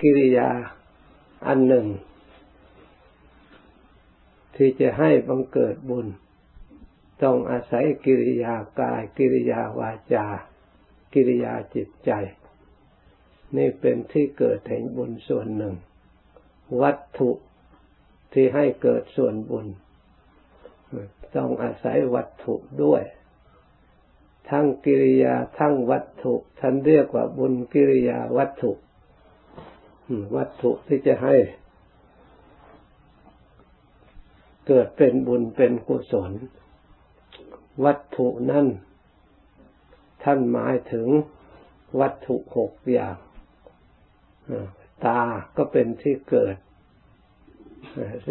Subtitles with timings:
[0.00, 0.50] กิริยา
[1.46, 1.86] อันหนึ่ง
[4.56, 6.06] ที่จะให้บังเกิดบุญ
[7.22, 10.26] ต้องอาศัยกิริยากาย กิริยาวาจา
[11.14, 12.10] กิริยาจิตใจ
[13.56, 15.74] นี่เป็นที่เกิดแห่งบุญส่วนหนึ่ง
[16.80, 17.30] วัตถุ
[18.32, 19.66] ที่ให้เกิดส่วนบุญ
[21.36, 23.02] ต้องอาศัยวัตถุด้วย
[24.50, 28.72] ทั้งกิริยาทั้งวัตถุท่านเรียกว่าบุญกิริยาวัตถุ
[30.36, 31.36] วัตถุที่จะให้
[34.66, 36.32] เกิดเป็นบุญเป็นกุศล
[37.84, 38.66] วัตถุนั้น
[40.22, 41.08] ท่านหมายถึง
[42.00, 43.16] วัตถุหกอย่าง
[45.06, 45.20] ตา
[45.56, 46.56] ก็เป็นที่เกิด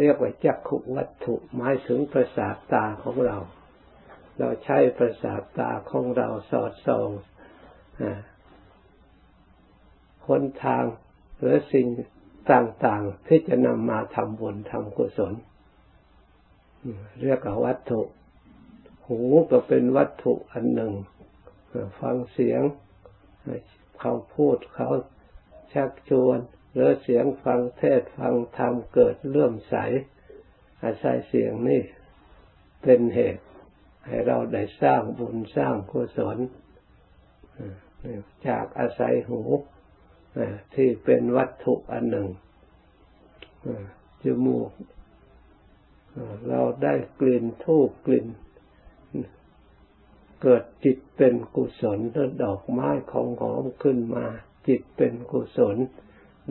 [0.00, 3.36] เรียกว่าจักขุวัตถุหมายถึงประสาทตาของเรา
[4.38, 7.08] เราใช้ประสาทตาของเราสอดส่อง
[10.26, 10.84] คนทาง
[11.42, 11.86] หรือสิ่ง
[12.52, 15.34] ต่างๆที่จะนำมาทำบุญทำกุศล
[17.22, 18.00] เรียกว่าวัตถุ
[19.06, 20.92] หูก็เป็นวัตถุอันหนึ่ง
[22.00, 22.62] ฟังเสียง
[24.00, 24.88] เขาพูดเขา
[25.74, 26.38] ชักชวน
[26.72, 29.74] หรือเสียงฟังเทศฟังธรรมเกิดเลื่อมใส
[30.82, 31.82] อาศัยเสียงนี่
[32.82, 33.44] เป็นเหตุ
[34.06, 36.38] ให้เราได้สร้างบุญสร้างกุศล
[38.48, 39.40] จากอาศัยหู
[40.74, 42.28] ที่เป็นวัตถุอันหนึ่ง
[44.22, 44.70] จมูก
[46.48, 48.26] เราได้กลิ่นทูบกลิ่น
[50.42, 54.26] เกิดจิตเป็นกุศลแล้วดอกไม้ของหอมขึ้นมา
[54.68, 55.76] จิตเป็นกุศล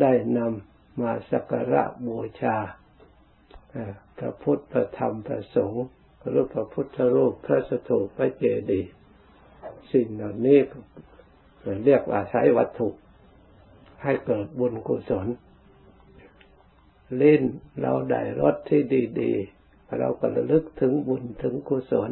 [0.02, 2.58] ได้นำมาสักการะบูชา
[4.18, 5.86] พระพุทธพระธรรมพระสงฆ์
[6.34, 8.92] รูปพระพุทธรูปพระสถูปพระเจดีย์
[9.92, 10.60] สิ่งเหล่านี้
[11.86, 12.90] เรียกว่าใช้วัตถุ
[14.04, 15.28] ให้เกิดบุญกุศล
[17.18, 17.44] เล่น
[17.82, 18.82] เราได้รสที่
[19.22, 22.12] ดีๆ เราก็ระลึกถึงบุญถึงกุศล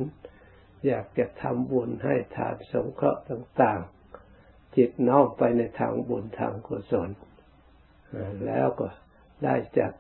[0.88, 7.10] อยากจะทำบุญให้ทานสงเคราะห์ต่างๆ จิตน้อมไปในทางบุญทางกุศล
[8.46, 8.88] แล้วก็
[9.44, 9.92] ได้จาก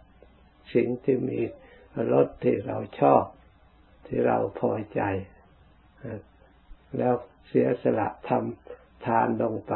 [0.73, 1.39] สิ่งที่มี
[2.13, 3.23] รสที่เราชอบ
[4.05, 5.01] ที่เราพอใจ
[6.97, 7.13] แล้ว
[7.47, 9.73] เสียสละทำทานลงไป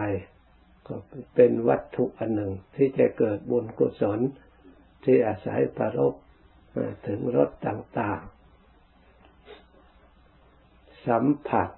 [0.88, 0.96] ก็
[1.36, 4.20] เป็นวัตถุอันหนึ่ง ที่จะเกิดบุญกุศล
[5.04, 6.14] ที่อาศัยประรบ
[7.08, 8.44] ถึงรสต่างๆ
[11.08, 11.70] สัมผัส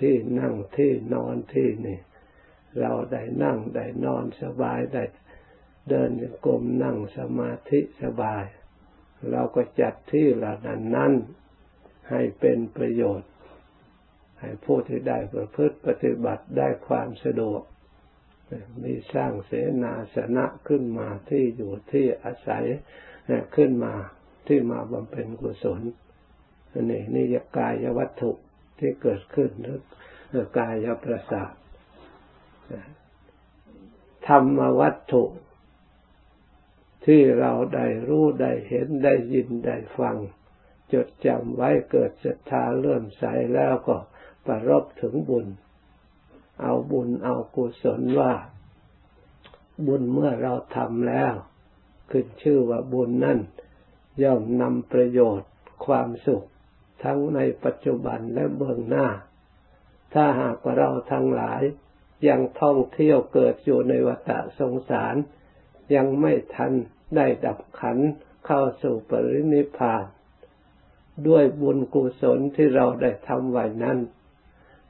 [0.00, 2.00] ที่นั่งที่นอนที่นี่
[2.80, 5.04] เราได้นั่งได้นอนสบายได้
[5.88, 6.10] เดิน
[6.44, 8.44] กรมนั่งสมาธิสบาย
[9.30, 11.12] เราก็จัดที่เหล่านั้นนั้น
[12.10, 13.30] ให้เป็นประโยชน์
[14.40, 17.62] ให้ผู้ที่ได้ประพฤติปฏิบัติได้ความสะดวก
[18.82, 19.52] มีสร้างเส
[19.82, 22.64] นาสนะขึ้นมาที่อยู่ที่อาศัย
[23.56, 23.94] ขึ้นมา
[24.46, 25.80] ที่มาบำเพ็ญกุศล
[26.90, 27.26] นี่นี่
[27.58, 28.30] กายวัตถุ
[28.78, 31.52] ที่เกิดขึ้นหรือกายประสาท
[34.26, 35.24] ธรรมวัตถุ
[37.06, 40.16] ที่เราได้รู้ได้เห็นได้ยินได้ฟัง
[40.92, 43.24] จดจำไว้เกิดศรัทธาเลื่อมใส
[43.54, 43.96] แล้วก็
[44.46, 45.46] ประรบถึงบุญ
[46.62, 48.32] เอาบุญเอากุศลว่า
[49.86, 51.34] บุญเมื่อเราทำแล้ว
[52.10, 53.38] ขึ้นชื่อว่าบุญนั่น
[54.22, 55.50] ย่อมนำประโยชน์
[55.86, 56.46] ความสุข
[57.04, 59.06] ทั้งในปัจจุบันและเบื้องหน้า
[60.14, 61.62] ถ้าหากว่าเราทั้งหลาย
[62.28, 65.14] ยังท่องเที่ยวเกิดอยู่ในวัฏสงสาร
[65.94, 66.72] ยังไม่ทัน
[67.16, 67.98] ได้ดับขัน
[68.46, 70.04] เข้าสู่ปรินิพพาน
[71.28, 73.98] ด้วยบุญกุศลที่เราได้ทำไว้นั้น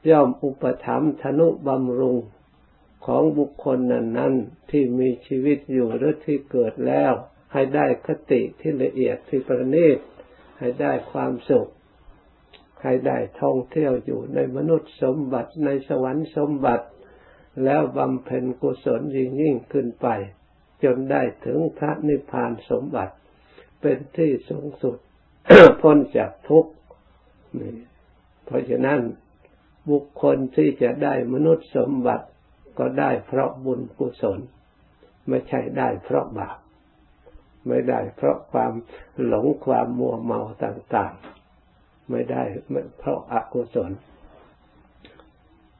[0.09, 2.17] ย่อมอุปถัมภ์ธนุบำรุง
[3.05, 4.33] ของบุคคลนั้นนั้น
[4.71, 7.13] ที่มีชีวิตอยู่หรือที่เกิดแล้ว
[7.53, 9.97] ให้ได้คติที่ละเอียดที่ประณีต
[10.59, 11.67] ให้ได้ความสุข
[12.81, 16.87] ให้ได้ท่องเที่ยวอยู่ในมนุษย์สมบัติในสวรรค์สมบัติ
[17.63, 20.07] แล้วบำเพ็ญกุศลยิ่งยิ่งขึ้นไป
[20.83, 23.13] จนได้ถึงพระนิพพานสมบัติ
[23.81, 24.97] เป็นที่สูงสุด
[25.81, 26.71] พ้นจากทุกข์
[28.45, 28.99] เพราะฉะนั้น
[29.89, 32.25] บุคคลที่จะได้มนุษย์สมบัติ
[32.79, 34.39] ก็ได้เพราะบุญกุศล
[35.27, 36.57] ไม่ใช่ได้เพราะบาป
[37.67, 38.73] ไม่ได้เพราะความ
[39.25, 42.43] หลงความมัวเมาต่างๆ ไม่ได้
[42.99, 43.91] เพราะอกุศล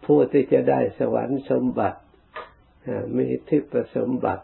[0.06, 2.00] ผู้ที่จะได้สวรรค์สมบัติ
[3.18, 4.44] มีทิพสมบัติ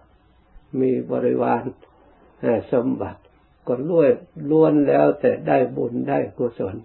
[0.82, 1.64] มีบริวาร
[2.74, 3.20] สมบัติ
[3.68, 4.14] ก็ล้วน
[4.50, 6.76] ล้วนแล้วแต่ได้บุญได้กุศล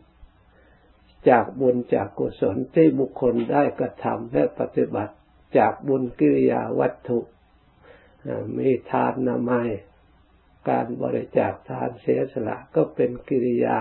[1.31, 5.15] จากบุญจากกุศลที่บุคคลได้กระทำและปฏิบัติ
[5.59, 7.19] จากบุญกิริยาวัตถุ
[8.57, 9.71] มีทานนามัย
[10.69, 13.79] การบริจาคทานเสียสละก็เป็นกิริยา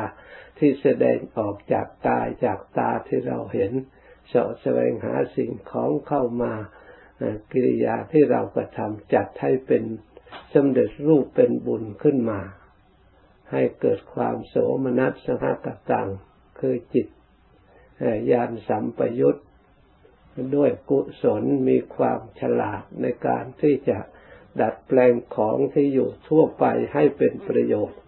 [0.57, 3.71] ที่แสดงออกจากกายจากตาที่เราเห็น
[4.27, 6.53] เสาะแสวงหาสิ่งของเข้ามา
[7.51, 9.83] กิริยาที่เรากระทำจัดให้เป็น
[10.53, 12.41] สำเร็จรูปเป็นบุญขึ้นมา
[13.51, 16.09] ให้เกิดความโสมนัสสหกตัง
[16.59, 17.07] คือจิต
[18.31, 19.37] ญาณสัมปยุต
[20.55, 23.97] ด้วยกุศลมีความฉลาดในการที่จะ
[24.61, 27.99] ดัดแปลงของที่อยู่ทั่วไปให้เป็นประโยชน์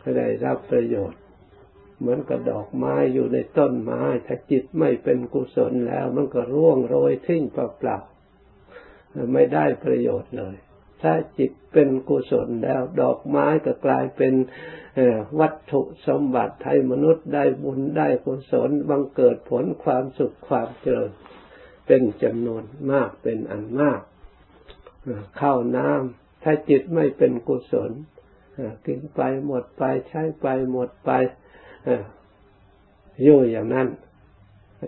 [0.00, 1.20] ให้ได้รับประโยชน์
[1.98, 10.56] เหมือนกับดอกไม้อยู่ในต้นไม้ถ้าจิตไม่เป็นกุศลแล้ว มันก็ร่วงโรยทิ้งเปล่าๆไม่ได้ประโยชน์เลย
[11.02, 14.34] ถ้าจิตเป็นกุศลแล้ว ดอกไม้ก็กลายเป็น
[15.40, 21.10] วัตถุสมบัติให้มนุษย์ได้บุญได้กุศลบังเกิดผลความสุขความเจริญ
[21.86, 24.00] เป็นจำนวนมากเป็นอันมาก
[25.38, 27.90] เข้าน้ำถ้าจิตไม่เป็นกุศล
[28.86, 31.10] กินไปหมดไปใช้ไปหมดไป
[33.22, 33.88] อยู่อย่างนั้น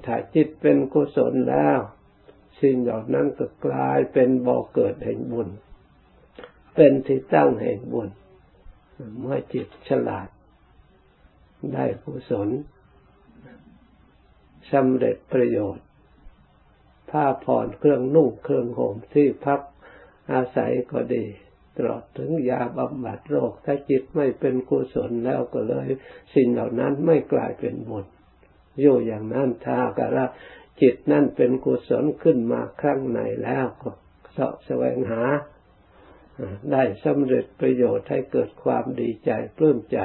[0.06, 1.78] ถ้าจิตเป็นกุศลแล้ว
[2.60, 5.48] สิ่งเหล่านั้นก็กลายเป็นบ่อเกิดแห่งบุญ
[6.76, 8.10] เป็นที่ตั้งแห่งบุญ
[9.20, 10.28] เมื่อจิตฉลาด
[11.72, 12.48] ได้กุศล
[14.72, 15.86] สำเร็จประโยชน์
[17.10, 19.60] ผ้าผ่อนเครื่องนุ่งเครื่องห่มที่พัก
[20.32, 21.24] อาศัยก็ดี
[21.76, 25.86] ตลอดถึงยาบำบัดโรค ถ้าจิตไม่เป็นกุศลแล้วก็เลย
[26.34, 28.06] สิ่งเหล่านั้นไม่กลายเป็นบุญ
[28.80, 30.26] อยู่อย่างนั้นถ้ากระ
[30.80, 33.90] จิตนั่นเป็นกุศลขึ้นมาครั้งในแล้วก็
[34.32, 35.22] เสาะแสวงหา
[36.72, 39.98] ได้สำเร็จประโยชน์ให้เกิดความดีใจปลื้มใจ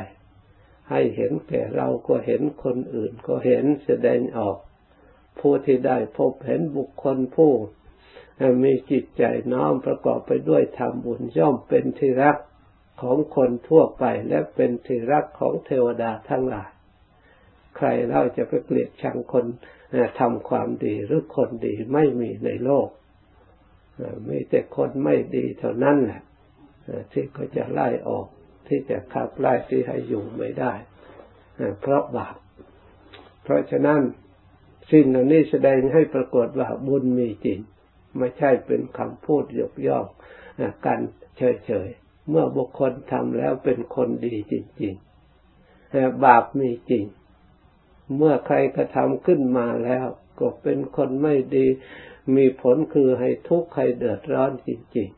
[0.90, 4.58] ให้เห็นแก่เราก็เห็นคนอื่นก็เห็นแสดงออก
[5.40, 7.54] ผู้ที่ได้พบเห็นบุคคลผู้
[8.64, 9.24] มีจิตใจ
[9.54, 12.38] น้อมประกอบไปด้วยธรรมบุญย่อมเป็นที่รัก
[13.02, 16.70] ของคนทั่วไปและเป็นที่รักของเทวดาทั้งหลาย
[17.76, 19.46] ใครเราจะไปเกลียดชังคน
[20.20, 22.88] ทำความดีหรือคนดีไม่มีในโลก
[24.30, 26.22] มีแต่คนไม่ดีเท่านั้นแหละ
[27.12, 28.28] ที่เขาจะไล่ออก
[28.68, 30.74] ที่จะขับไล่ที่ให้อยู่ไม่ได้
[31.82, 32.36] เพราะบาป
[33.44, 34.02] เพราะฉะนั้น
[34.92, 37.60] สิ่งเหล่านี้แสดงให้ปรากฏว่าบุญมีจริง
[38.18, 40.06] ไม่ใช่เป็นคำพูดยกย่อง
[40.86, 41.00] กัน
[41.38, 47.06] เฉยๆ เมื่อบุคคลทำแล้วเป็นคนดีจริงๆบาปมีจริง
[48.18, 50.06] เมื่อใครกระทำขึ้นมาแล้ว
[50.40, 51.68] ก็เป็นคนไม่ดี
[52.36, 55.10] มีผลคือให้ทุกข์ให้เดือดร้อนจริง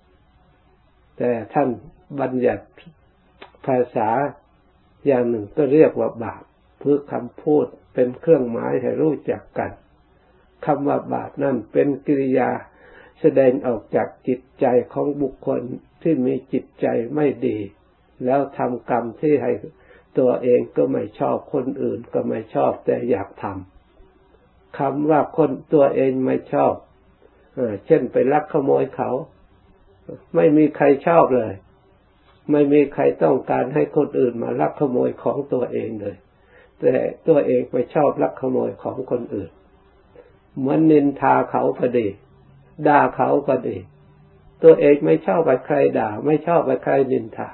[0.00, 1.68] ๆ แต่ท่าน
[2.20, 2.66] บัญญัติ
[3.66, 4.08] ภาษา
[5.06, 6.42] อย่างหนึ่งก็เรียกว่าบาป
[6.78, 9.70] เพื่อคำพูดเป็นเครื่องหมายให้รู้จักกัน
[10.64, 12.50] คำว่าบาปนั่นเป็นกิริยา
[13.20, 15.60] แสดงออกจากจิตใจของบุคคล
[16.02, 17.58] ที่มีจิตใจไม่ดี
[18.24, 19.52] แล้วทำกรรมที่ให้
[20.18, 23.75] ตัวเองก็ไม่ชอบคนอื่นก็ไม่ชอบแต่อยากทำ
[24.78, 26.74] คำว่าคนตัวเองไม่ชอบ
[27.86, 29.10] เช่นไปลักขโมยเขา
[30.34, 31.52] ไม่มีใครชอบเลย
[32.52, 36.16] ไม่มีใครต้องการให้คนอื่นมาลักขโมยของตัวเองเลย
[36.80, 36.94] แต่
[37.28, 39.50] ตัวเองไปชอบลักขโมยของคนอื่น
[40.58, 42.06] เหมือนนินทาเขาก็ดี
[42.88, 43.76] ด่าเขาก็ดี
[44.62, 47.48] ตัวเองไม่ชอบไปใครด่า ไม่ชอบไปใครนินทา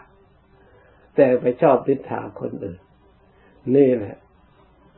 [1.17, 2.81] แต่ไปชอบนินทาคนอื่น
[3.77, 4.17] นี่แหละ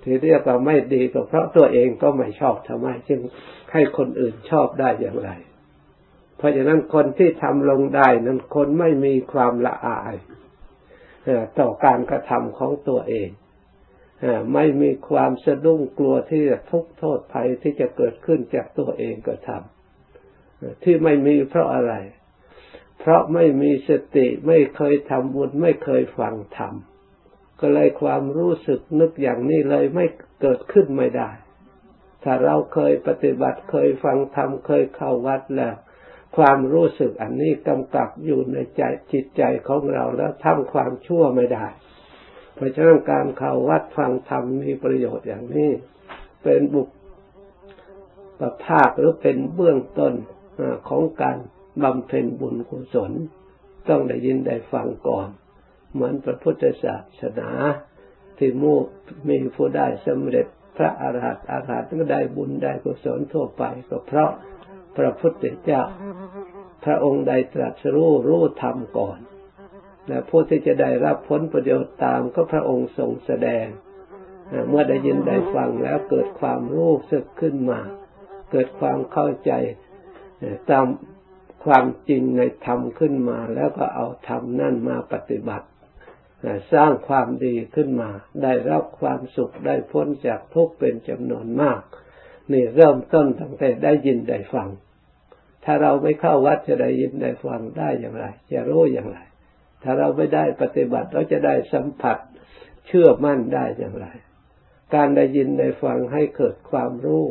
[0.04, 3.20] ที่เรียกว่าไม่ดีก็เพราะตัวเองก็ไม่ชอบทำไม จึง
[3.72, 5.30] ให้คนอื่นชอบได้อย่างไร
[6.36, 10.14] เพราะฉะนั้นคนที่ทำลงได้นั้นคนไม่มีความละอาย
[11.58, 13.28] ต่อการกระทำของตัวเอง
[14.54, 21.94] ไม่มีความสะดุ้งกลัวที่จะทุกโทษภัยที่จะเกิดขึ้นจากตัวเองก็ทำที่ไม่มีเพราะอะไร
[23.00, 26.74] เพราะไม่มีสติไม่เคยทำบุญไม่เคยฟังธรรม
[27.60, 30.06] ก็เลยความรู้สึกนึกอย่างนี้เลยไม่
[30.40, 31.30] เกิดขึ้นไม่ได้
[32.22, 35.74] ถ้าเราเคยปฏิบัติเคยฟังธรรมเคยเข้าวัดแล้ว
[36.36, 38.82] ความรู้สึกอันนี้กำกับอยู่ในใจ
[39.12, 41.66] จิตใจของเราแล้วทำความชั่วไม่ได้
[42.54, 45.70] เพราะฉะนั้นการเข้าวัดฟังธรรมมีประโยชน์อย่างนี้
[46.42, 46.88] เป็นบุค
[48.38, 50.14] ประภาคหรือเป็นเบื้องต้น
[50.88, 51.36] ของการ
[51.82, 53.12] บำเพ็ญบุญกุศล
[53.88, 55.28] ต้องได้ยินได้ฟังก่อน
[55.94, 57.50] เหมือนพระพุทธศาสนา
[58.38, 58.72] ที่มู
[59.28, 60.46] มีผู้ได้สำเร็จ
[60.76, 64.30] พระอาหัตอาหัตก็ได้บุญได้กุศลทั่วไปก็เพราะ
[64.96, 65.82] พระพุทธเจ้า
[66.84, 69.18] พระองค์ได้ตรัสรู้รู้ธรรมก่อน
[70.08, 73.66] และผู้ที่จะได้รับผลประโยชน์ตามก็พระองค์ทรงแสดง
[74.68, 77.80] เมื่อได้ยินได้ฟังแล้วเกิดความรู้สึกขึ้นมา
[78.50, 79.52] เกิดความเข้าใจ
[80.70, 80.86] ตาม
[81.64, 85.66] ความจริงในธรรมขึ้นมา แล้วก็เอาธรรมนั่นมาปฏิบัติ
[86.72, 88.10] สร้างความดีขึ้นมา
[88.42, 91.80] ได้รับความสุขได้พ้นจากทุกข์เป็นจำนวนมาก
[92.52, 94.68] นี่เริ่มต้นตั้งแต่ได้ยินได้ฟัง
[95.64, 99.18] ถ้าเราไม่เข้าวัดจะได้ยินได้ฟังได้อย่างไร จะรู้อย่างไร
[99.82, 102.18] ถ้าเราไม่ได้ปฏิบัติเราจะได้สัมผัส
[102.86, 104.06] เชื่อมั่นได้อย่างไร
[104.94, 107.24] การได้ยินได้ฟังให้เกิดความรู้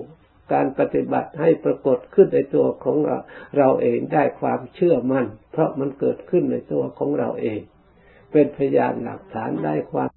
[0.53, 3.17] การปฏิบัติให้ปรากฏขึ้นในตัวของเรา
[3.58, 7.62] เราเองได้ความเชื่อมั่น เพราะมันเกิดขึ้นในตัวของเราเอง
[8.33, 10.09] เป็นพยานหลักฐานได้ความ